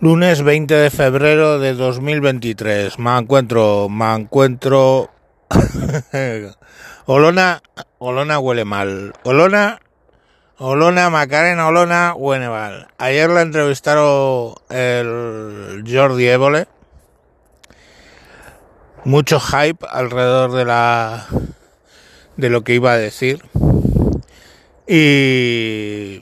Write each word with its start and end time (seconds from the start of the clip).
Lunes 0.00 0.42
20 0.42 0.74
de 0.74 0.90
febrero 0.90 1.60
de 1.60 1.72
2023. 1.74 2.98
Me 2.98 3.16
encuentro, 3.16 3.88
me 3.88 4.12
encuentro. 4.12 5.08
Olona, 7.06 7.62
Olona 7.98 8.40
huele 8.40 8.64
mal. 8.64 9.14
Olona, 9.22 9.80
Olona, 10.58 11.10
Macarena 11.10 11.68
Olona 11.68 12.14
huele 12.16 12.48
mal. 12.48 12.88
Ayer 12.98 13.30
la 13.30 13.42
entrevistaron 13.42 14.54
el 14.68 15.84
Jordi 15.86 16.26
Évole. 16.26 16.66
Mucho 19.04 19.38
hype 19.38 19.86
alrededor 19.88 20.52
de 20.52 20.64
la 20.64 21.28
de 22.36 22.50
lo 22.50 22.64
que 22.64 22.74
iba 22.74 22.92
a 22.92 22.98
decir. 22.98 23.44
Y 24.88 26.20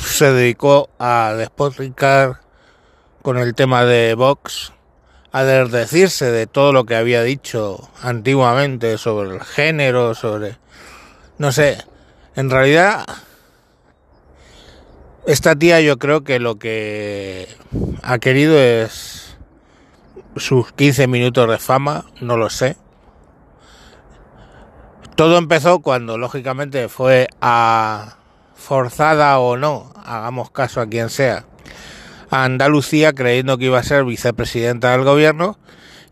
se 0.00 0.32
dedicó 0.32 0.90
a 0.98 1.34
despotricar 1.36 2.41
con 3.22 3.38
el 3.38 3.54
tema 3.54 3.84
de 3.84 4.14
Vox, 4.14 4.72
a 5.30 5.44
desdecirse 5.44 6.30
de 6.30 6.46
todo 6.46 6.72
lo 6.72 6.84
que 6.84 6.96
había 6.96 7.22
dicho 7.22 7.88
antiguamente 8.02 8.98
sobre 8.98 9.30
el 9.30 9.40
género, 9.40 10.14
sobre... 10.14 10.58
No 11.38 11.52
sé, 11.52 11.78
en 12.36 12.50
realidad 12.50 13.04
esta 15.24 15.54
tía 15.54 15.80
yo 15.80 15.98
creo 15.98 16.24
que 16.24 16.40
lo 16.40 16.58
que 16.58 17.48
ha 18.02 18.18
querido 18.18 18.58
es 18.58 19.36
sus 20.36 20.72
15 20.72 21.06
minutos 21.06 21.48
de 21.48 21.58
fama, 21.58 22.06
no 22.20 22.36
lo 22.36 22.50
sé. 22.50 22.76
Todo 25.14 25.38
empezó 25.38 25.78
cuando 25.80 26.18
lógicamente 26.18 26.88
fue 26.88 27.28
a 27.40 28.16
forzada 28.56 29.38
o 29.38 29.56
no, 29.56 29.92
hagamos 30.04 30.50
caso 30.50 30.80
a 30.80 30.86
quien 30.86 31.08
sea, 31.08 31.44
a 32.32 32.44
Andalucía 32.44 33.12
creyendo 33.12 33.58
que 33.58 33.66
iba 33.66 33.78
a 33.78 33.82
ser 33.82 34.04
vicepresidenta 34.04 34.92
del 34.92 35.04
gobierno 35.04 35.58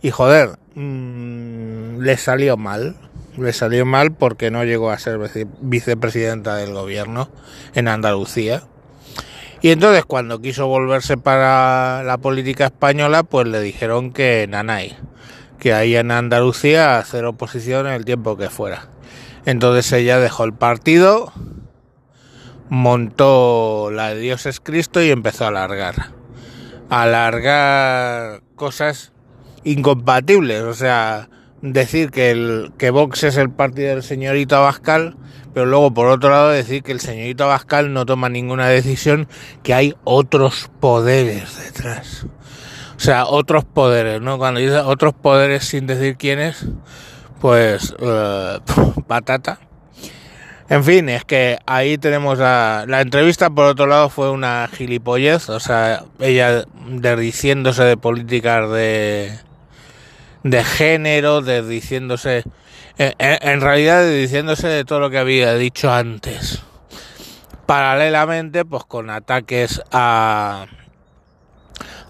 y 0.03 0.11
joder, 0.11 0.59
mmm, 0.75 2.01
le 2.01 2.17
salió 2.17 2.57
mal. 2.57 2.97
Le 3.37 3.53
salió 3.53 3.87
mal 3.87 4.13
porque 4.13 4.51
no 4.51 4.65
llegó 4.65 4.91
a 4.91 4.99
ser 4.99 5.19
vicepresidenta 5.61 6.57
del 6.57 6.75
gobierno 6.75 7.31
en 7.75 7.89
Andalucía. 7.89 8.65
Y 9.63 9.71
entonces 9.71 10.05
cuando 10.05 10.43
quiso 10.43 10.67
volverse 10.67 11.17
para 11.17 12.03
la 12.03 12.19
política 12.19 12.67
española, 12.67 13.23
pues 13.23 13.47
le 13.47 13.61
dijeron 13.61 14.13
que 14.13 14.47
nanay, 14.49 14.97
que 15.59 15.73
ahí 15.73 15.97
en 15.97 16.11
Andalucía 16.11 16.99
hacer 16.99 17.25
oposición 17.25 17.87
en 17.87 17.95
el 17.95 18.05
tiempo 18.05 18.37
que 18.37 18.51
fuera. 18.51 18.89
Entonces 19.47 19.91
ella 19.93 20.19
dejó 20.19 20.45
el 20.45 20.53
partido, 20.53 21.33
montó 22.71 23.91
la 23.93 24.15
de 24.15 24.21
Dios 24.21 24.47
es 24.47 24.61
Cristo 24.61 25.03
y 25.03 25.11
empezó 25.11 25.45
a 25.45 25.49
alargar. 25.49 26.13
A 26.89 27.03
alargar 27.03 28.43
cosas 28.55 29.13
incompatibles, 29.65 30.63
o 30.63 30.75
sea, 30.75 31.29
decir 31.61 32.11
que 32.11 32.31
el 32.31 32.73
que 32.79 32.91
Vox 32.91 33.25
es 33.25 33.37
el 33.37 33.51
partido 33.51 33.91
del 33.91 34.03
señorito 34.03 34.57
Abascal, 34.57 35.17
pero 35.53 35.67
luego 35.67 35.93
por 35.93 36.07
otro 36.07 36.31
lado 36.31 36.49
decir 36.51 36.83
que 36.83 36.93
el 36.93 37.01
señorito 37.01 37.45
Abascal 37.45 37.93
no 37.93 38.07
toma 38.07 38.29
ninguna 38.29 38.69
decisión, 38.69 39.29
que 39.63 39.75
hay 39.75 39.95
otros 40.05 40.71
poderes 40.81 41.59
detrás. 41.63 42.27
O 42.97 43.01
sea, 43.01 43.27
otros 43.27 43.65
poderes, 43.65 44.21
¿no? 44.21 44.39
Cuando 44.39 44.61
dice 44.61 44.77
otros 44.77 45.15
poderes 45.15 45.65
sin 45.65 45.87
decir 45.87 46.17
quiénes, 46.17 46.67
pues 47.41 47.93
uh, 47.99 49.03
patata. 49.07 49.59
En 50.71 50.85
fin, 50.85 51.09
es 51.09 51.25
que 51.25 51.59
ahí 51.67 51.99
tenemos 51.99 52.39
la, 52.39 52.85
la, 52.87 53.01
entrevista, 53.01 53.51
por 53.51 53.65
otro 53.65 53.89
lado, 53.89 54.09
fue 54.09 54.31
una 54.31 54.69
gilipollez, 54.73 55.49
o 55.49 55.59
sea, 55.59 56.05
ella 56.21 56.65
desdiciéndose 56.87 57.83
de 57.83 57.97
políticas 57.97 58.71
de, 58.71 59.37
de 60.45 60.65
género, 60.65 61.43
desdiciéndose, 61.43 62.45
en, 62.99 63.61
realidad 63.61 64.05
desdiciéndose 64.05 64.69
de 64.69 64.85
todo 64.85 65.01
lo 65.01 65.11
que 65.11 65.19
había 65.19 65.55
dicho 65.55 65.93
antes. 65.93 66.63
Paralelamente, 67.67 68.65
pues 68.65 68.85
con 68.85 69.11
ataques 69.11 69.83
a, 69.91 70.67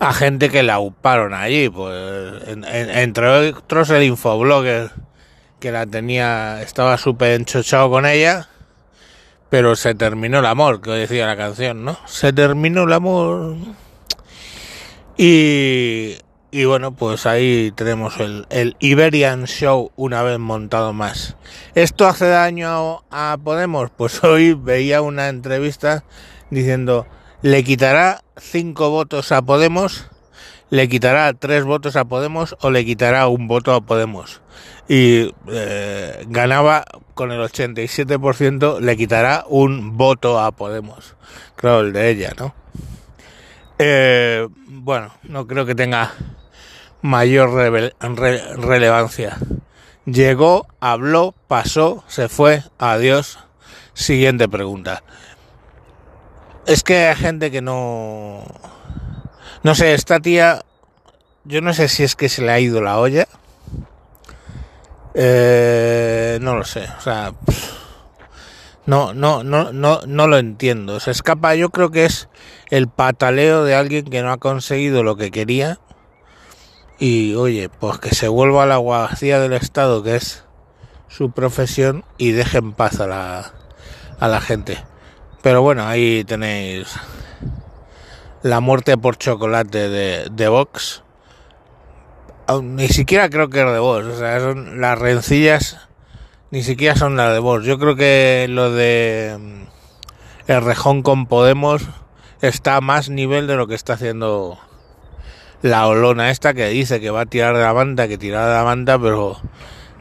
a 0.00 0.12
gente 0.12 0.50
que 0.50 0.62
la 0.62 0.80
uparon 0.80 1.32
allí, 1.32 1.70
pues, 1.70 2.46
en, 2.46 2.64
en, 2.64 2.90
entre 2.90 3.26
otros 3.52 3.88
el 3.88 4.02
infoblogger 4.02 4.90
que 5.60 5.72
la 5.72 5.86
tenía, 5.86 6.60
estaba 6.62 6.98
súper 6.98 7.32
enchochado 7.32 7.90
con 7.90 8.06
ella, 8.06 8.48
pero 9.50 9.74
se 9.74 9.94
terminó 9.94 10.38
el 10.38 10.46
amor, 10.46 10.80
que 10.80 10.90
decía 10.92 11.26
la 11.26 11.36
canción, 11.36 11.84
¿no? 11.84 11.98
Se 12.06 12.32
terminó 12.32 12.84
el 12.84 12.92
amor. 12.92 13.56
Y, 15.16 16.16
y 16.52 16.64
bueno, 16.64 16.92
pues 16.92 17.26
ahí 17.26 17.72
tenemos 17.74 18.18
el, 18.20 18.46
el 18.48 18.76
Iberian 18.78 19.46
Show 19.46 19.90
una 19.96 20.22
vez 20.22 20.38
montado 20.38 20.92
más. 20.92 21.36
¿Esto 21.74 22.06
hace 22.06 22.28
daño 22.28 23.02
a 23.10 23.36
Podemos? 23.42 23.90
Pues 23.96 24.22
hoy 24.24 24.54
veía 24.54 25.02
una 25.02 25.28
entrevista 25.28 26.04
diciendo, 26.50 27.06
¿le 27.42 27.64
quitará 27.64 28.22
cinco 28.36 28.90
votos 28.90 29.32
a 29.32 29.42
Podemos? 29.42 30.08
Le 30.70 30.88
quitará 30.88 31.32
tres 31.34 31.64
votos 31.64 31.96
a 31.96 32.04
Podemos 32.04 32.56
o 32.60 32.70
le 32.70 32.84
quitará 32.84 33.28
un 33.28 33.48
voto 33.48 33.74
a 33.74 33.80
Podemos. 33.80 34.40
Y 34.88 35.34
eh, 35.48 36.24
ganaba 36.28 36.84
con 37.14 37.32
el 37.32 37.40
87%, 37.40 38.80
le 38.80 38.96
quitará 38.96 39.44
un 39.48 39.96
voto 39.96 40.40
a 40.40 40.52
Podemos. 40.52 41.16
Claro, 41.56 41.80
el 41.80 41.92
de 41.92 42.10
ella, 42.10 42.32
¿no? 42.38 42.54
Eh, 43.78 44.48
bueno, 44.66 45.12
no 45.24 45.46
creo 45.46 45.66
que 45.66 45.74
tenga 45.74 46.12
mayor 47.02 47.52
re 47.52 47.94
re 48.00 48.42
relevancia. 48.56 49.38
Llegó, 50.06 50.66
habló, 50.80 51.34
pasó, 51.46 52.04
se 52.06 52.28
fue, 52.28 52.62
adiós. 52.78 53.38
Siguiente 53.92 54.48
pregunta. 54.48 55.02
Es 56.66 56.82
que 56.82 57.08
hay 57.08 57.16
gente 57.16 57.50
que 57.50 57.60
no 57.60 58.44
no 59.62 59.74
sé, 59.74 59.94
esta 59.94 60.20
tía, 60.20 60.64
yo 61.44 61.60
no 61.60 61.74
sé 61.74 61.88
si 61.88 62.02
es 62.02 62.16
que 62.16 62.28
se 62.28 62.42
le 62.42 62.52
ha 62.52 62.60
ido 62.60 62.80
la 62.80 62.98
olla. 62.98 63.28
Eh, 65.14 66.38
no 66.40 66.56
lo 66.56 66.64
sé, 66.64 66.88
o 66.98 67.00
sea, 67.00 67.34
no, 68.86 69.12
no, 69.12 69.44
no, 69.44 69.72
no, 69.72 70.00
no 70.06 70.26
lo 70.26 70.38
entiendo. 70.38 70.98
Se 71.00 71.10
escapa, 71.10 71.54
yo 71.54 71.70
creo 71.70 71.90
que 71.90 72.04
es 72.04 72.28
el 72.70 72.88
pataleo 72.88 73.64
de 73.64 73.74
alguien 73.74 74.04
que 74.06 74.22
no 74.22 74.32
ha 74.32 74.38
conseguido 74.38 75.02
lo 75.02 75.16
que 75.16 75.30
quería. 75.30 75.78
Y 76.98 77.34
oye, 77.34 77.68
pues 77.68 77.98
que 77.98 78.14
se 78.14 78.28
vuelva 78.28 78.64
a 78.64 78.66
la 78.66 78.76
guardia 78.76 79.40
del 79.40 79.52
Estado, 79.52 80.02
que 80.02 80.16
es 80.16 80.44
su 81.08 81.32
profesión, 81.32 82.04
y 82.18 82.32
deje 82.32 82.58
en 82.58 82.72
paz 82.72 83.00
a 83.00 83.06
la, 83.06 83.52
a 84.18 84.28
la 84.28 84.40
gente. 84.40 84.78
Pero 85.42 85.62
bueno, 85.62 85.86
ahí 85.86 86.24
tenéis 86.24 86.88
la 88.42 88.60
muerte 88.60 88.96
por 88.96 89.16
chocolate 89.16 89.88
de, 89.88 90.28
de 90.30 90.48
Vox. 90.48 91.02
Ni 92.62 92.88
siquiera 92.88 93.30
creo 93.30 93.48
que 93.48 93.60
es 93.60 93.72
de 93.72 93.78
Vox, 93.78 94.06
o 94.06 94.18
sea, 94.18 94.40
son 94.40 94.80
las 94.80 94.98
rencillas 94.98 95.90
ni 96.50 96.62
siquiera 96.62 96.96
son 96.96 97.16
las 97.16 97.32
de 97.32 97.38
Vox. 97.38 97.64
Yo 97.64 97.78
creo 97.78 97.94
que 97.94 98.46
lo 98.48 98.72
de 98.72 99.38
el 100.46 100.62
rejón 100.62 101.02
con 101.02 101.26
Podemos 101.26 101.82
está 102.42 102.76
a 102.76 102.80
más 102.80 103.08
nivel 103.08 103.46
de 103.46 103.56
lo 103.56 103.66
que 103.66 103.74
está 103.74 103.92
haciendo 103.92 104.58
la 105.62 105.86
olona 105.86 106.30
esta 106.30 106.54
que 106.54 106.68
dice 106.68 107.00
que 107.00 107.10
va 107.10 107.22
a 107.22 107.26
tirar 107.26 107.56
de 107.56 107.62
la 107.62 107.72
banda, 107.72 108.08
que 108.08 108.18
tira 108.18 108.46
de 108.46 108.54
la 108.54 108.62
banda, 108.62 108.98
pero 108.98 109.38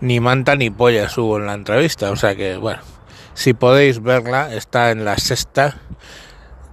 ni 0.02 0.20
manta 0.20 0.56
ni 0.56 0.70
polla 0.70 1.10
subo 1.10 1.38
en 1.38 1.46
la 1.46 1.54
entrevista. 1.54 2.10
O 2.10 2.16
sea 2.16 2.36
que, 2.36 2.58
bueno, 2.58 2.82
si 3.36 3.54
podéis 3.54 4.02
verla, 4.02 4.56
está 4.56 4.90
en 4.92 5.06
la 5.06 5.18
sexta 5.18 5.78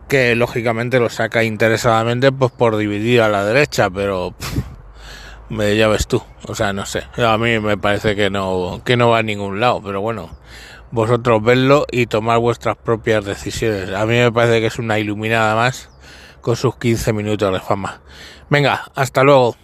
que 0.09 0.35
lógicamente 0.37 1.01
lo 1.01 1.09
saca 1.11 1.45
interesadamente 1.45 2.33
pues 2.33 2.53
por 2.53 2.77
dividir 2.77 3.21
a 3.23 3.29
la 3.29 3.45
derecha, 3.45 3.91
pero 3.91 4.35
pff, 4.39 5.57
ya 5.77 5.89
ves 5.89 6.07
tú, 6.07 6.23
o 6.47 6.55
sea, 6.55 6.73
no 6.73 6.87
sé, 6.87 7.05
a 7.17 7.39
mí 7.39 7.59
me 7.61 7.77
parece 7.77 8.17
que 8.17 8.31
no 8.31 8.83
que 8.85 8.97
no 8.97 9.11
va 9.11 9.19
a 9.19 9.23
ningún 9.23 9.61
lado, 9.61 9.83
pero 9.83 10.01
bueno, 10.01 10.31
vosotros 10.91 11.43
vedlo 11.43 11.87
y 11.91 12.07
tomar 12.07 12.39
vuestras 12.39 12.77
propias 12.77 13.25
decisiones. 13.25 13.91
A 13.93 14.07
mí 14.07 14.15
me 14.15 14.33
parece 14.33 14.61
que 14.61 14.67
es 14.67 14.79
una 14.79 14.99
iluminada 14.99 15.55
más 15.55 15.91
con 16.41 16.57
sus 16.57 16.77
15 16.77 17.13
minutos 17.13 17.53
de 17.53 17.61
fama. 17.61 18.01
Venga, 18.49 18.85
hasta 18.95 19.23
luego. 19.25 19.57